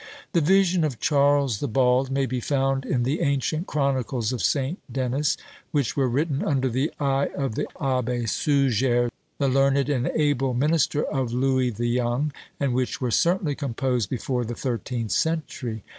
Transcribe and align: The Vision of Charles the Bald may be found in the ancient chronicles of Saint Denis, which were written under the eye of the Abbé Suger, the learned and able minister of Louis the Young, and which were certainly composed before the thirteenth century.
The 0.31 0.41
Vision 0.41 0.83
of 0.83 0.99
Charles 0.99 1.59
the 1.59 1.67
Bald 1.67 2.09
may 2.09 2.25
be 2.25 2.39
found 2.39 2.85
in 2.85 3.03
the 3.03 3.21
ancient 3.21 3.67
chronicles 3.67 4.33
of 4.33 4.41
Saint 4.41 4.79
Denis, 4.91 5.37
which 5.69 5.95
were 5.95 6.09
written 6.09 6.43
under 6.43 6.69
the 6.69 6.91
eye 6.99 7.29
of 7.35 7.53
the 7.53 7.67
Abbé 7.75 8.27
Suger, 8.27 9.11
the 9.37 9.47
learned 9.47 9.89
and 9.89 10.07
able 10.15 10.55
minister 10.55 11.03
of 11.03 11.31
Louis 11.33 11.69
the 11.69 11.85
Young, 11.85 12.33
and 12.59 12.73
which 12.73 12.99
were 12.99 13.11
certainly 13.11 13.53
composed 13.53 14.09
before 14.09 14.43
the 14.43 14.55
thirteenth 14.55 15.11
century. 15.11 15.83